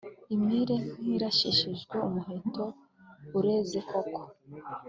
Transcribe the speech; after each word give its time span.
imere 0.35 0.75
nk’irashishijwe 1.01 1.95
umuheto 2.07 2.65
ureze 3.37 3.79
koko, 3.89 4.21